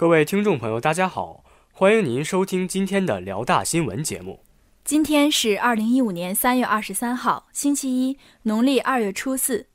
[0.00, 4.42] 各位听众朋友，大家好，欢迎您收听今天的辽大新闻节目。
[4.82, 9.66] 今天是二零一五年三月二十三号，星期一，农历二月初四。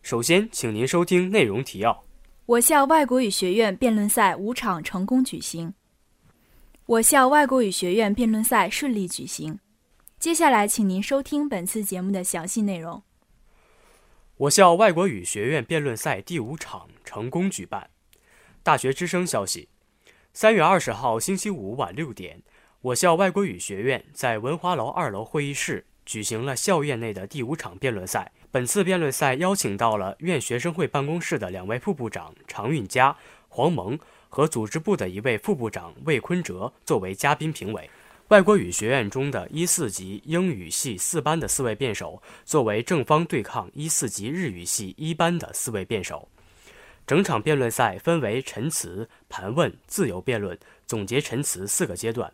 [0.00, 2.04] 首先，请您收听内容提要：
[2.46, 5.74] 我校外国语学院辩论赛五场成功举行。
[6.86, 9.58] 我校外国语学院辩论赛顺利举行。
[10.20, 13.02] 接下来，请您收听本次节目的详细内容。
[14.36, 17.90] 我校外国语学院辩论赛第五场成功举办。
[18.66, 19.68] 大学之声消息：
[20.32, 22.42] 三月二十号星期五晚六点，
[22.80, 28.32] 我校外国语学院在文华楼二楼会议室举行了校院内的第五场辩论赛。
[28.50, 33.16] 本次辩论赛邀请到了院学生会办公室的两位副部长常运佳、
[33.46, 33.96] 黄萌。
[34.28, 37.88] 和组织部的一位副部长魏坤哲作为嘉宾评委，
[38.28, 46.28] 外国语学院中的一四级英语系四班的四位辩手作为正方对抗一四级日语系一班的四位辩手。
[47.06, 52.32] 整场辩论赛分为陈词、盘问、自由辩论、总结陈词四个阶段，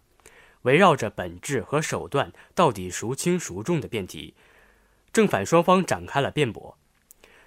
[0.62, 4.34] 围绕着本质和手段到底孰轻孰重的辩题，
[5.12, 6.78] 正反双方展开了辩驳。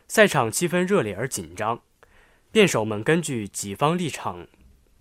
[0.07, 1.81] 赛场气氛热烈而紧张。
[2.51, 4.47] 辩手们根据己方立场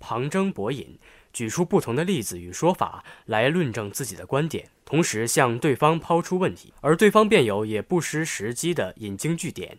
[0.01, 0.99] 旁征博引，
[1.33, 9.79] 举出不同的例子与说法来论证自己的观点，同时向对方抛出问题，而对方辩友也不失时机地引经据典，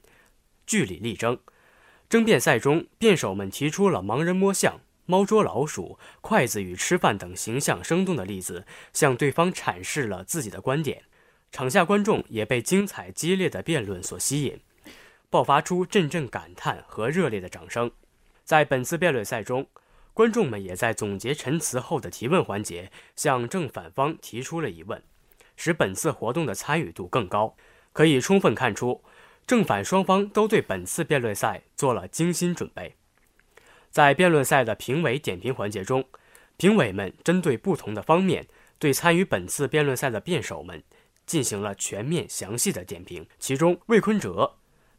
[0.67, 1.37] 据理力争。
[2.07, 11.03] 争辩赛中，辩手们提出了盲人摸象、猫捉老鼠、筷子与吃饭等形象生动的例子，向对方阐释了自己的观点。
[11.51, 14.59] 场下观众也被精彩激烈的辩论所吸引。
[15.29, 17.91] 爆发出阵阵感叹和热烈的掌声。
[18.43, 19.67] 在本次辩论赛中，
[20.13, 25.01] 观众们也在总结陈词后的提问环节向正反方提出了疑问，
[25.57, 27.55] 使本次活动的参与度更高。
[27.91, 29.01] 可以充分看出，
[29.47, 32.95] 正反双方都对本次辩论赛做了精心准备。
[33.91, 36.03] 在辩论赛的评委点评环节中，
[36.57, 38.47] 评委们针对不同的方面
[38.79, 40.83] 对参与本次辩论赛的辩手们
[41.25, 43.25] 进行了全面详细的点评。
[43.39, 44.55] 其中，魏坤哲。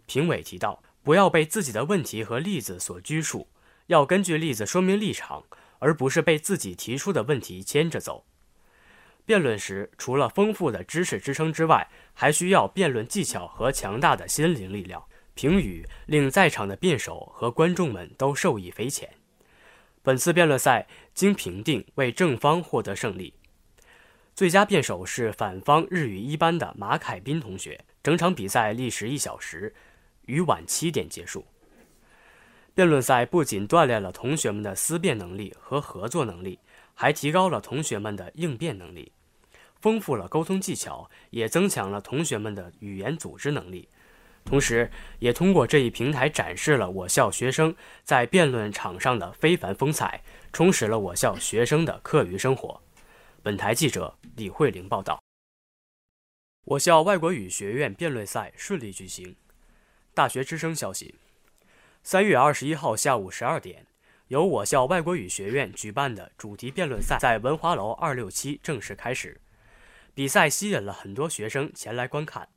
[0.07, 3.49] 评委提到，不要被自己的问题和例子所拘束，
[3.89, 5.45] 要根据例子说明立场，
[5.81, 8.25] 而不是被自己提出的问题牵着走。
[9.27, 15.05] 辩论时，除了丰富的知识支撑之外，还需要辩论技巧和强大的心灵力量。
[15.35, 19.11] 评语令在场的辩手和观众们都受益匪浅。
[20.03, 23.35] 本次辩论赛经评定，为正方获得胜利。
[24.35, 27.85] 最佳辩手是反方日语一班的马凯斌同学。
[28.03, 29.75] 整场比赛历时一小时。
[30.27, 31.45] 于晚七点结束。
[32.75, 36.59] 辩论赛不仅锻炼了同学们的思辨能力和合作能力，
[36.95, 39.13] 还提高了同学们的应变能力，
[39.87, 43.89] 丰富了沟通技巧，也增强了同学们的语言组织能力。
[44.45, 52.83] 同时，也通过这一平台展示了我校学生在辩论场上的非凡风采，充实了我校学生的课余生活。
[53.45, 55.23] 本台记者李慧玲报道。
[56.65, 59.37] 我校外国语学院辩论赛顺利举行。
[60.13, 61.15] 大学之声消息：
[62.03, 63.87] 三月二十一号下午十二点，
[64.27, 69.41] 由我校外国语学院举办的主题辩论赛在文华楼二六七正式开始。
[70.17, 72.49] 比赛吸引了很多学生前来观看，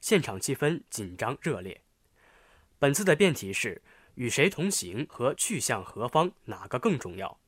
[0.00, 1.80] 现场气氛紧张热烈。
[2.78, 3.82] 本次的辩题是
[4.14, 7.40] “与谁同行和去向何方哪个更重要？”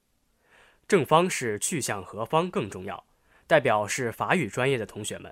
[0.89, 3.07] 正方是“去向何方更重要”，
[3.47, 5.31] 代表是法语专业的同学们；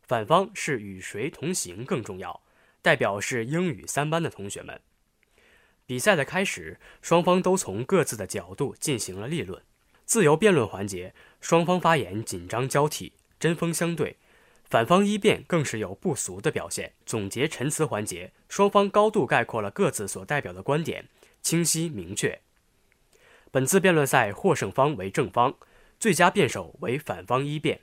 [0.00, 2.40] 反方是“与谁同行更重要”。
[2.80, 4.80] 代表是英语三班的同学们。
[5.84, 9.62] 比赛的开始，双方都从各自的角度进行了立论。
[10.06, 13.12] 自由辩论环节，双方发言紧张交替，
[13.44, 14.16] 针锋相对。
[14.64, 16.90] 反方一辩更是有不俗的表现。
[17.04, 21.06] 总结陈词环节，双方高度概括了各自所代表的观点，
[21.42, 22.40] 清晰明确。
[23.50, 25.54] 本次辩论赛获胜方为正方，
[26.00, 27.78] 最佳辩手为反方一辩。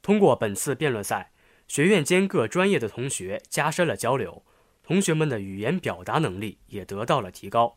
[0.00, 1.30] 通过本次辩论赛。
[1.68, 4.44] 学院间各专业的同学加深了交流，
[4.82, 7.74] 同学们的语言表达能力也得到了提高，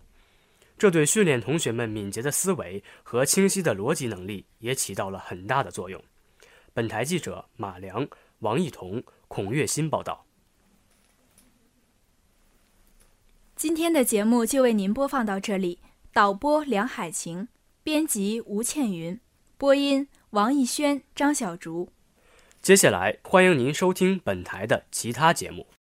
[0.78, 6.03] 这对训练同学们敏捷的思维和清晰的逻辑能力也起到了很大的作用。
[6.75, 8.05] 本台记者马良、
[8.39, 10.25] 王艺彤、孔月新报道。
[13.55, 15.79] 今天的节目就为您播放到这里，
[16.11, 17.47] 导播梁海晴，
[17.81, 19.17] 编辑吴倩云，
[19.57, 21.93] 播音王艺轩、张小竹。
[22.61, 25.67] 接下来，欢迎您收听本台的其他节目。